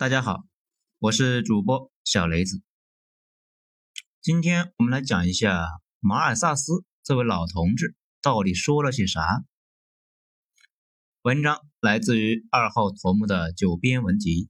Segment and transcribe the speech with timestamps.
[0.00, 0.46] 大家好，
[0.98, 2.62] 我是主播小雷子。
[4.22, 5.66] 今天我们来讲一下
[5.98, 9.44] 马尔萨斯这位老同志到底说了些啥。
[11.20, 14.48] 文章来自于二号头目的九编文集。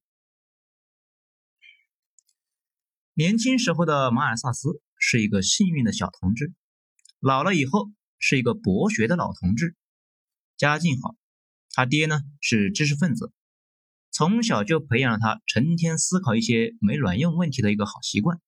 [3.14, 6.52] 年轻时候的马尔萨斯是一个幸运的小同志，
[7.18, 7.90] 老了以后
[8.20, 9.74] 是一个博学的老同志，
[10.56, 11.16] 家境好，
[11.72, 13.32] 他爹呢是知识分子。
[14.20, 18.38] 从小就培养了他成天思考一些没卵用问题的一个好习惯。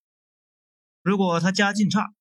[1.01, 2.13] 如果他家境差，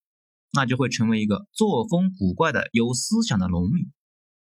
[0.54, 3.92] 那就会成为一个作风古怪的有思想的农民。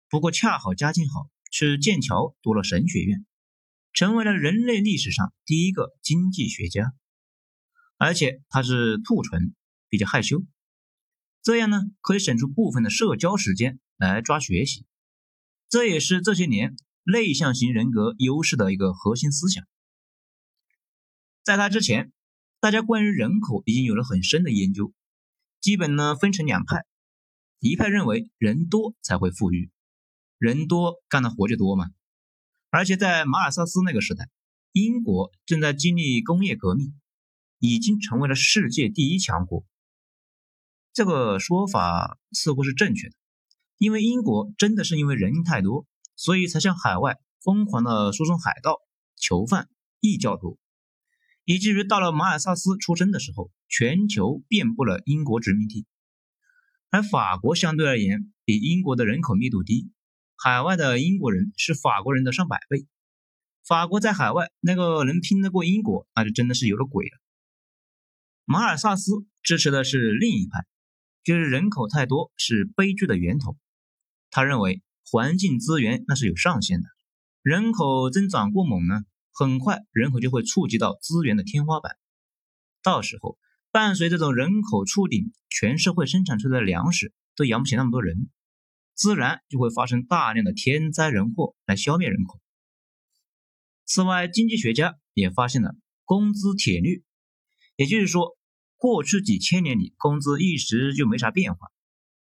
[0.09, 3.23] 不过恰好家境好，是剑桥读了神学院，
[3.93, 6.95] 成为了人类历史上第一个经济学家。
[7.97, 9.53] 而且他是兔唇，
[9.89, 10.43] 比较害羞，
[11.43, 14.87] 这样呢可以省出部分的社交时间来抓学习。
[15.69, 16.75] 这也是这些年。
[17.09, 19.65] 内向型人格优势的一个核心思想，
[21.41, 22.11] 在他之前，
[22.59, 24.91] 大家关于人口已经有了很深的研究，
[25.61, 26.83] 基本呢分成两派，
[27.59, 29.71] 一派认为人多才会富裕，
[30.37, 31.85] 人多干的活就多嘛，
[32.71, 34.29] 而且在马尔萨斯那个时代，
[34.73, 36.93] 英国正在经历工业革命，
[37.59, 39.63] 已经成为了世界第一强国。
[40.91, 43.15] 这个说法似乎是正确的，
[43.77, 45.85] 因为英国真的是因为人太多。
[46.17, 48.79] 所以才向海外疯狂的输送海盗、
[49.15, 50.57] 囚犯、异教徒，
[51.45, 55.85] 以至于到了马尔萨斯出生的时候，全球遍布了英国殖民地。
[56.89, 59.91] 而法国相对而言比英国的人口密度低，
[60.35, 62.87] 海外的英国人是法国人的上百倍。
[63.65, 67.11] 法国在海外那个能拼得过英国，那就真的是有了鬼了。
[68.43, 69.11] 马尔萨斯
[69.43, 70.65] 支持的是另一派，
[71.23, 73.55] 就是人口太多是悲剧的源头。
[74.31, 74.81] 他认为。
[75.09, 76.89] 环境资源那是有上限的，
[77.41, 81.95] 人口增长过猛呢，很快人口就会触及到资源的天花板，
[82.83, 83.37] 到时候
[83.71, 88.29] 伴随这种人口触顶，全社会生产出来的粮食都养不起那么多人，
[88.95, 92.41] 自然就会发生大量的天灾人祸来消灭人口。
[93.85, 95.73] 此外，经济学家也发现了
[96.03, 97.05] 工资铁律，
[97.77, 98.37] 也就是说，
[98.75, 101.67] 过去几千年里工资一直就没啥变化，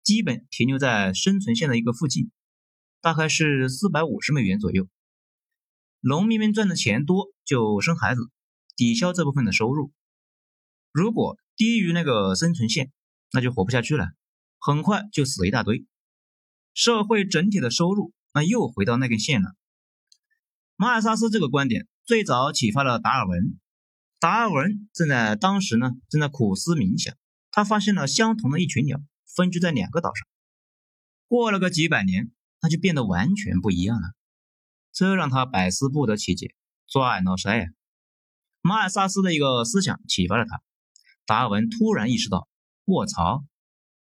[0.02, 2.30] 基本停留在生存线的一个附近。
[3.00, 4.88] 大概是四百五十美元左右。
[6.00, 8.30] 农民们赚的钱多就生孩子，
[8.76, 9.92] 抵消这部分的收入。
[10.92, 12.92] 如果低于那个生存线，
[13.32, 14.10] 那就活不下去了，
[14.58, 15.84] 很快就死一大堆。
[16.74, 19.54] 社会整体的收入那又回到那根线了。
[20.76, 23.58] 马尔萨斯这个观点最早启发了达尔文。
[24.20, 27.16] 达尔文正在当时呢正在苦思冥想，
[27.50, 29.00] 他发现了相同的一群鸟
[29.34, 30.28] 分居在两个岛上。
[31.26, 32.30] 过了个几百年。
[32.62, 34.08] 那就变得完全不一样了，
[34.92, 36.54] 这让他百思不得其解，
[36.88, 37.68] 抓耳挠腮呀。
[38.62, 40.62] 马尔萨斯的一个思想启发了他，
[41.26, 42.48] 达尔文突然意识到，
[42.86, 43.44] 卧槽，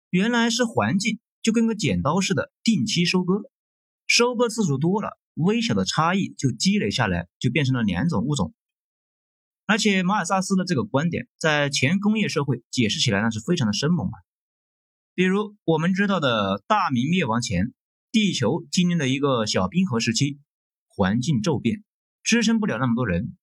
[0.09, 3.51] 原来是环境就跟个剪刀似的定期收割，
[4.07, 8.53] 收割次数多了，微小的差异就积累下来，就变成了两种物种。
[9.66, 14.17] 而且马尔萨斯的这个观点在前工业社会解释起来那是非常的生猛啊，
[15.13, 17.73] 比如我们知道的大明灭亡前。
[18.11, 20.39] 地球经历了一个小冰河时期，
[20.87, 21.83] 环境骤变，
[22.23, 23.37] 支撑不了那么多人，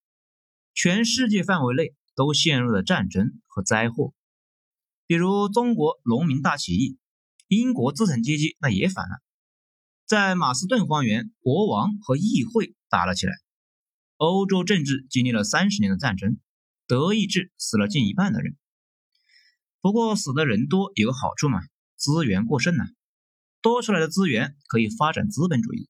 [0.73, 4.13] 全世界范围内都陷入了战争和灾祸。
[5.05, 6.97] 比如中国农民大起义，
[7.47, 9.21] 英国资产阶级那也反了，
[10.05, 13.33] 在马斯顿花园，国王和议会打了起来。
[14.17, 16.39] 欧洲政治经历了三十年的战争，
[16.87, 18.57] 德意志死了近一半的人。
[19.79, 21.61] 不过死的人多有好处嘛，
[21.95, 22.83] 资源过剩呐。
[23.67, 25.89] 多出来的资源可以发展资本主义。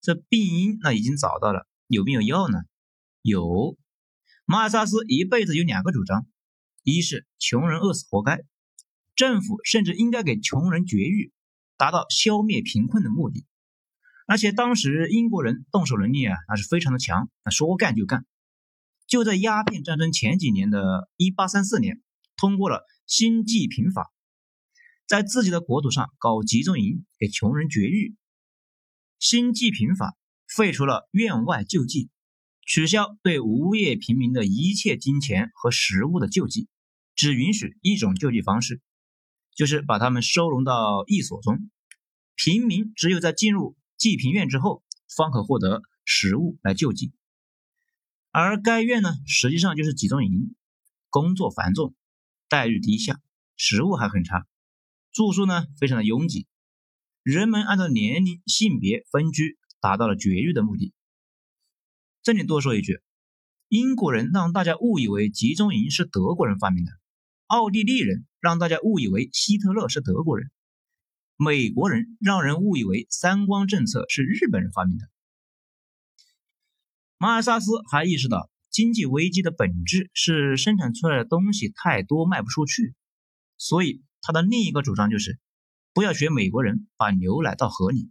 [0.00, 2.60] 这病因那已经找到了，有没有药呢？
[3.20, 3.76] 有。
[4.46, 6.26] 马尔萨斯一辈子有两个主张：
[6.82, 8.40] 一是穷人饿死活该，
[9.14, 11.30] 政府甚至应该给穷人绝育，
[11.76, 13.44] 达到消灭贫困的目的。
[14.26, 18.24] 而且当时英国人动手能力啊，那是非常的强，那说干就干。
[19.06, 22.02] 就在鸦片战争前几年的1834年，
[22.36, 24.11] 通过了新济贫法。
[25.12, 28.16] 在自己的国土上搞集中营，给穷人绝育。
[29.18, 30.16] 新济贫法
[30.48, 32.08] 废除了院外救济，
[32.62, 36.66] 取消对无业平民的一切金钱和食物的救济，
[37.14, 38.80] 只允许一种救济方式，
[39.54, 41.70] 就是把他们收容到役所中。
[42.34, 44.82] 平民只有在进入济贫院之后，
[45.14, 47.12] 方可获得食物来救济。
[48.30, 50.54] 而该院呢，实际上就是集中营，
[51.10, 51.94] 工作繁重，
[52.48, 53.20] 待遇低下，
[53.58, 54.46] 食物还很差。
[55.12, 56.46] 住宿呢非常的拥挤，
[57.22, 60.94] 人们按照年龄、性别分居，达到了绝育的目的。
[62.22, 63.00] 这里多说一句，
[63.68, 66.92] 英国人让大家误以为集中营是德国人发明的，
[67.46, 70.50] 奥地利人让大家误以为希特勒是德国人，
[71.36, 75.10] 美国人让人误以为三光政策是日本人发明的。
[77.18, 82.94] 马尔萨斯还意识到，经济危机的本质是生产出来的东西太多卖不出去，
[83.58, 85.38] 所以他的另一个主张就是，
[85.92, 88.10] 不要学美国人把牛奶倒河里，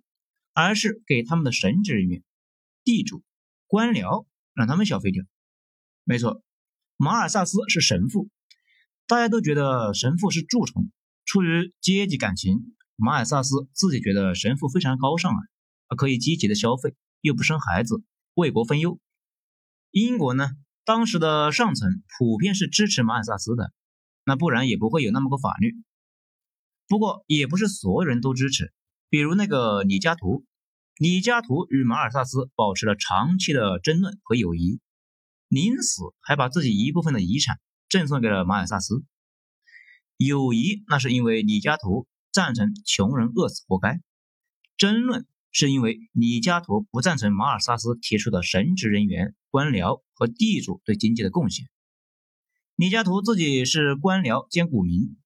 [0.53, 2.21] 而是给他们的神职人员、
[2.83, 3.23] 地主、
[3.65, 5.23] 官僚让他们消费掉。
[6.03, 6.43] 没错，
[6.97, 8.29] 马尔萨斯是神父，
[9.07, 10.91] 大家都觉得神父是蛀虫。
[11.23, 18.03] 出于阶级感情，马尔萨斯自己觉得神父非常高尚啊，可以积极的消费，又不生孩子。
[18.33, 18.99] 为国分忧，
[19.91, 20.49] 英国呢，
[20.83, 23.73] 当时的上层普遍是支持马尔萨斯的，
[24.25, 25.75] 那不然也不会有那么个法律。
[26.91, 28.73] 不过也不是所有人都支持，
[29.07, 30.43] 比如那个李嘉图，
[30.97, 34.81] 李嘉图与马尔萨斯保持了长期的争论和友谊，
[35.47, 39.05] 临死还把自己一部分的遗产赠送给了马尔萨斯。
[40.17, 44.01] 友谊那是因为李嘉图赞成穷人饿死活该，
[44.75, 45.25] 争论。
[45.53, 51.69] 是因为李嘉图不赞成马尔萨斯提出的神职人员、官僚和地主对经济的贡献。
[52.75, 55.17] 李嘉图自己是官僚兼股民，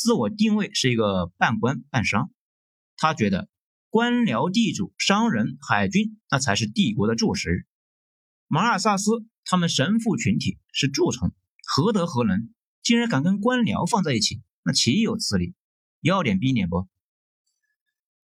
[0.00, 2.30] 自我定位是一个半官半商。
[2.96, 3.50] 他觉得
[3.90, 7.66] 官僚、地主、商人、海军那才是帝国的柱石。
[8.46, 9.10] 马尔萨斯
[9.44, 11.32] 他们神父群体是蛀虫，
[11.66, 12.48] 何德何能，
[12.82, 14.40] 竟然敢跟官僚放在一起？
[14.62, 15.54] 那岂有此理？
[16.00, 16.88] 要点逼脸不？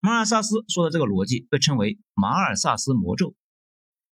[0.00, 3.34] 马尔萨斯说的这个逻辑被称为马尔萨斯魔咒。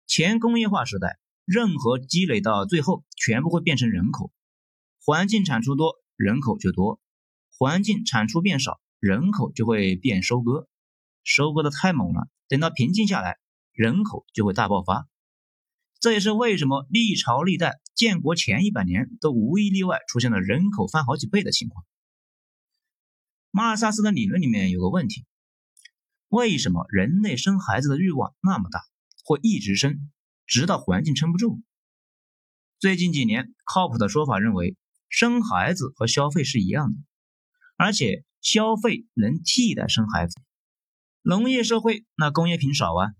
[0.05, 4.33] 前工业化时代，任何积累到最后全部会变成人口。
[5.05, 6.99] 环境产出多，人口就多；
[7.63, 10.67] 环境产出变少，人口就会变收割。
[11.23, 13.37] 收割的太猛了，等到平静下来，
[13.71, 15.07] 人口就会大爆发。
[16.01, 21.85] 这也是为什么历朝历代建国前一百年都无一例外出现了人口翻好几倍的情况。
[23.49, 25.25] 马尔萨斯的理论里面有个问题。
[26.27, 28.81] 为什么人类生孩子的欲望那么大，
[29.23, 30.11] 会一直生，
[30.45, 31.61] 直到环境撑不住？
[32.77, 34.75] 最近几年，靠谱的说法认为，
[35.07, 36.97] 生孩子和消费是一样的，
[37.83, 40.39] 而且消费能替代生孩子。
[41.21, 43.11] 农业社会，那工业品少啊，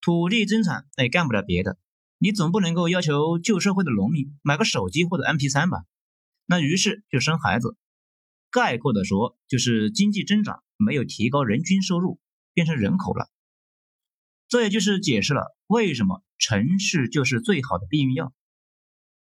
[0.00, 1.76] 土地增产那也干不了别的，
[2.16, 5.84] 你总不能够要求旧社会的农民买个手机或者 MP3 吧？
[6.46, 7.76] 那于是就生孩子。
[8.50, 12.18] 概括的说，就是经济增长没有提高人均收入。
[12.52, 13.30] 变成人口了，
[14.48, 18.34] 这也就是解释了为什么城市就是最好的避孕药。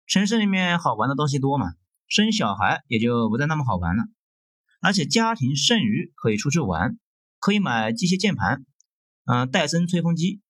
[0.05, 1.73] 城市里面好玩的东西多嘛，
[2.07, 4.03] 生小孩也就不再那么好玩了。
[4.79, 6.97] 而且家庭剩余可以出去玩，
[7.39, 8.65] 可以买机械键盘，
[9.25, 10.41] 嗯，戴森吹风机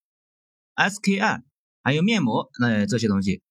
[0.76, 1.44] ，SKI，
[1.82, 3.42] 还有面膜，那这些东西。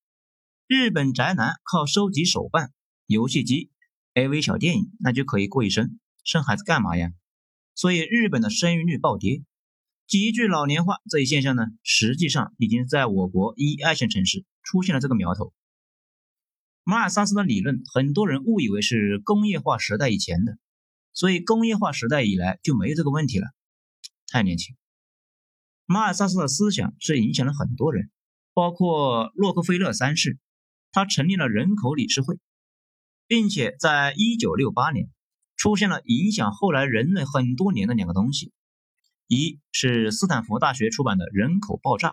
[0.67, 2.73] 日本宅男靠收集手办、
[3.07, 3.71] 游戏机、
[4.15, 5.99] AV 小电影，那就可以过一生。
[6.25, 7.13] 生孩子干嘛呀？
[7.75, 9.45] 所以日本的生育率暴跌，
[10.07, 15.53] 急剧老年化这一现象呢，实际上已经在我国一二线城市出现了这个苗头。
[16.83, 20.59] 马尔萨斯的理论，很多人误以为是工业化时代以前的，
[21.17, 23.49] 所以工业化时代以来就没有这个问题了。
[24.29, 24.77] 太年轻。
[25.87, 28.11] 马尔萨斯的思想是影响了很多人，
[28.55, 30.39] 包括洛克菲勒三世，
[30.93, 32.39] 他成立了人口理事会，
[33.27, 35.11] 并且在一九六八年。
[35.57, 38.53] 出现了影响后来人类很多年的两个东西，
[39.27, 42.11] 一是斯坦福大学出版的《人口爆炸》，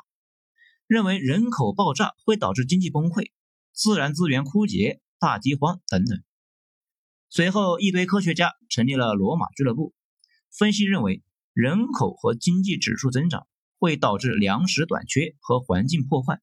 [0.87, 3.31] 认为人口爆炸会导致经济崩溃、
[3.73, 6.23] 自然资源枯竭、大饥荒等等。
[7.35, 9.95] 随后，一堆科学家成立了罗马俱乐部，
[10.51, 13.47] 分析认为人口和经济指数增长
[13.79, 16.39] 会导致粮食短缺和环境破坏，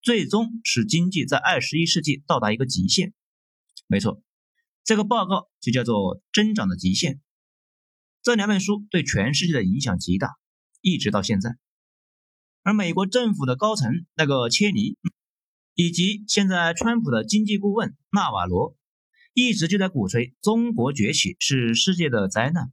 [0.00, 3.14] 最终使经济在二十一世纪到达一个极限。
[3.88, 4.22] 没错。
[4.84, 7.14] 这个报告就叫做《增长的极限》。
[8.22, 10.36] 这两本书对全世界的影响极大，
[10.80, 11.56] 一直到现在。
[12.62, 14.96] 而美国政府的高层那个切尼，
[15.74, 18.76] 以及现在川普的经济顾问纳瓦罗，
[19.38, 22.72] 一直就在鼓吹中国崛起是世界的灾难。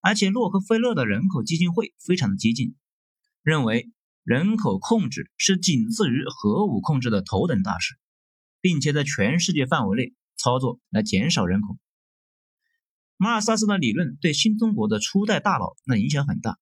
[0.00, 2.74] 而且洛克菲勒的人口基金会非常的激进，
[3.42, 3.90] 认为
[4.24, 7.96] 人口控制是仅次于核武控制的头等大事，
[8.62, 10.14] 并且在全世界范围内。
[10.40, 11.76] 操作来减少人口。
[13.16, 16.60] 马尔萨斯的理论对新中国的初代大佬那影响很大。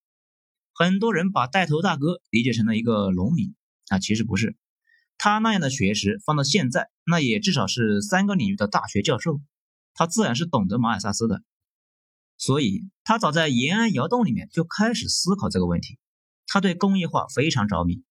[0.73, 3.55] 很多人把带头大哥理解成了一个农民
[3.89, 4.57] 啊，其实不是。
[5.19, 9.41] 他那样的学识放到现在，那也至少是三个领域的大学教授。
[9.95, 11.43] 他自然是懂得马尔萨斯的，
[12.37, 15.99] 所以他早在延安窑洞里面就开始思考这个问题。
[16.47, 18.05] 他对工业化非常着迷，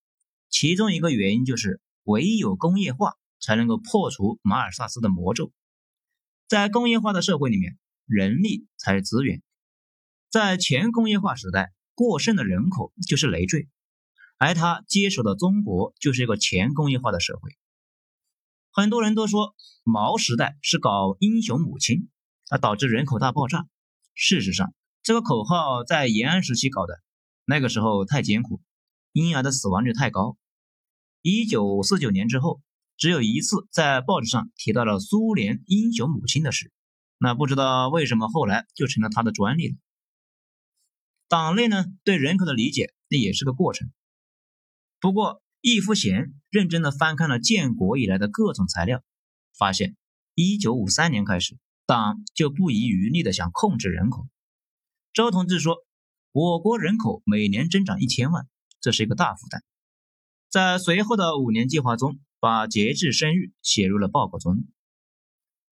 [0.50, 5.52] 其中一个原因就是唯有工业化才能够破除马尔萨斯的魔咒。
[6.48, 9.42] 在工业化的社会里面，人力才是资源。
[10.32, 13.70] 在前工业化时代，过剩的人口就是累赘，
[14.38, 17.52] 而他接手的中国就是一个前工业化的社会。
[18.72, 22.10] 很多人都说毛时代是搞英雄母亲，
[22.50, 23.66] 而导致人口大爆炸。
[24.14, 27.02] 事实上，这个口号在延安时期搞的，
[27.46, 28.62] 那个时候太艰苦，
[29.14, 30.38] 婴儿的死亡率太高。
[31.22, 32.62] 一九四九年之后，
[32.98, 36.72] 只有一次在报纸上提到了苏联英雄母亲的事，
[37.18, 39.76] 那不知道为什么后来就成了他的专利了。
[41.28, 43.90] 党内呢对人口的理解，那也是个过程。
[45.06, 49.04] 不过易夫贤认真的翻看了建国以来的各种材料，
[49.56, 49.96] 发现
[50.34, 51.60] 一九五三年开始。
[51.86, 54.28] 党就不遗余力的想控制人口。
[55.14, 55.78] 周同志说
[56.34, 58.48] ：“我国人口每年增长一千万，
[58.82, 59.64] 这是一个大负担。”
[60.50, 64.58] 在随后的五年计划中，把节制生育写入了报告中。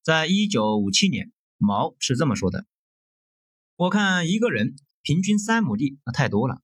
[0.04, 2.68] 在一九五七年，毛是这么说的
[3.78, 6.62] ：“我看一个人平均三亩地，那太多了，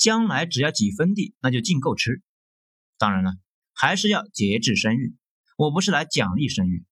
[0.00, 2.22] 将来只要几分地，那就尽够吃。
[2.96, 3.34] 当然了，
[3.74, 5.14] 还是要节制生育。
[5.58, 6.86] 我不是来奖励生育。”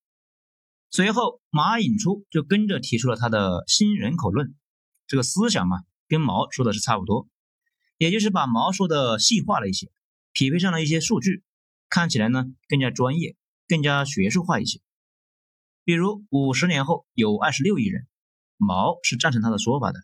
[0.93, 4.55] 随后，马寅初就跟着提出了他的新人口论，
[5.07, 7.27] 这个思想嘛，跟毛说的是差不多，
[7.97, 9.91] 也就是把毛说的细化了一些，
[10.35, 11.43] 匹配上了一些数据，
[11.89, 13.37] 看起来呢更加专业，
[13.67, 14.83] 更加学术化一些。
[15.83, 18.07] 比如五十年后有二十六亿人，
[18.59, 20.01] 毛是赞成他的说法的，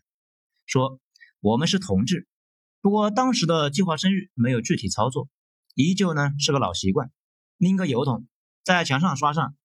[0.65, 0.99] 说
[1.39, 2.27] 我们是同志，
[2.85, 5.27] 不过当时的计划生育没有具体操作，
[5.73, 7.09] 依旧呢是个老习惯，
[7.57, 8.27] 拎个油桶
[8.63, 9.55] 在墙上刷上。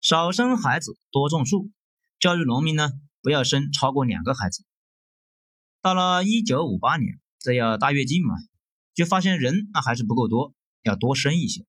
[0.00, 1.70] 少生孩子，多种树。
[2.18, 2.90] 教育农民呢，
[3.20, 4.64] 不要生超过两个孩子。
[5.82, 8.34] 到了一九五八年，这要大跃进嘛，
[8.94, 11.66] 就发现人那还是不够多，要多生一些，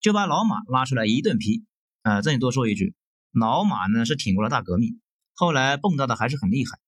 [0.00, 1.66] 就把老马拉出来一顿批。
[2.00, 2.94] 啊，这里多说一句，
[3.30, 5.02] 老马呢是挺过了大革命，
[5.34, 6.78] 后来蹦跶的还是很厉害。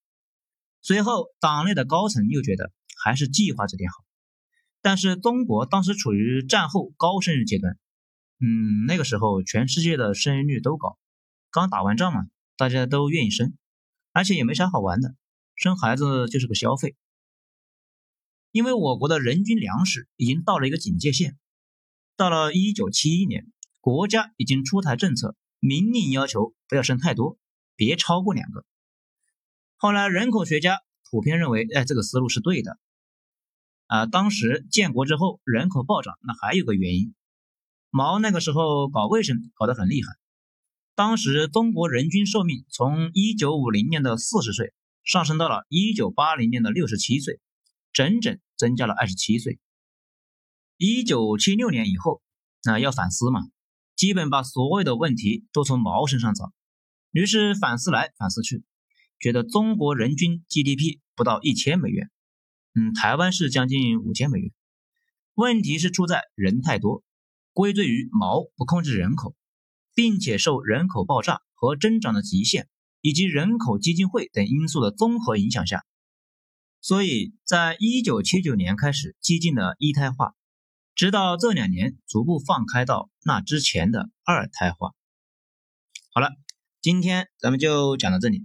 [0.87, 2.71] 随后党内的高层又觉得
[3.03, 4.05] 还是计划这点好，
[4.81, 7.77] 但是中国当时处于战后高生育阶段。
[8.39, 10.97] 嗯，那个时候全世界的生育率都高，
[11.51, 12.21] 刚打完仗嘛，
[12.55, 13.57] 大家都愿意生，
[14.13, 15.13] 而且也没啥好玩的，
[15.55, 16.95] 生孩子就是个消费。
[18.53, 21.37] 因为我国的人均粮食已经到了一个警戒线，
[22.15, 23.45] 到了一九七一年，
[23.81, 27.37] 国家已经出台政策，明令要求不要生太多，
[27.75, 28.65] 别超过两个。
[29.77, 32.77] 后来人口学家普遍认为，哎，这个思路是对的。
[33.85, 37.13] 啊，当时建国之后人口暴涨，那还有个原因。
[37.89, 40.09] 毛那个时候搞卫生搞得很厉害，
[40.93, 47.39] 当时中国人均寿命从一九五零年的四十岁上升到了一九八零年的六十七岁，
[47.93, 49.59] 整整增加了二十七岁。
[50.75, 52.21] 一九七六年以后，
[52.63, 53.39] 那要反思嘛，
[53.95, 56.51] 基本把所有的问题都从毛身上找，
[57.11, 58.63] 于是反思来反思去，
[59.19, 62.09] 觉得中国人均 GDP 不到一千美元，
[62.73, 64.51] 嗯，台湾是将近五千美元，
[65.33, 67.03] 问题是出在人太多。
[67.53, 69.35] 归罪于毛不控制人口，
[69.95, 72.69] 并且受人口爆炸和增长的极限
[73.01, 75.83] 以及人口基金会等因素的综合影响下，
[76.81, 80.35] 所以在一九七九年开始激进的一胎化，
[80.93, 84.91] 直到这两年逐步放开到那之前的二胎化。
[86.13, 86.29] 好了，
[86.79, 88.43] 今天咱们就讲到这里，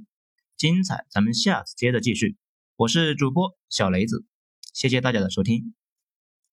[0.63, 2.37] 精彩咱们下次接着继续。
[2.77, 4.25] 我是主播小雷子，
[4.73, 5.75] 谢谢大家的收听。